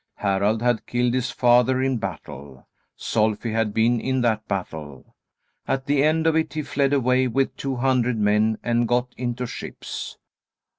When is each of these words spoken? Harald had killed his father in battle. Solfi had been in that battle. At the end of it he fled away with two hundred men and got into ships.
Harald 0.15 0.63
had 0.63 0.87
killed 0.87 1.13
his 1.13 1.29
father 1.29 1.79
in 1.79 1.99
battle. 1.99 2.67
Solfi 2.97 3.51
had 3.51 3.71
been 3.71 3.99
in 3.99 4.21
that 4.21 4.47
battle. 4.47 5.13
At 5.67 5.85
the 5.85 6.01
end 6.03 6.25
of 6.25 6.35
it 6.35 6.53
he 6.55 6.63
fled 6.63 6.91
away 6.91 7.27
with 7.27 7.55
two 7.55 7.75
hundred 7.75 8.17
men 8.17 8.57
and 8.63 8.87
got 8.87 9.13
into 9.15 9.45
ships. 9.45 10.17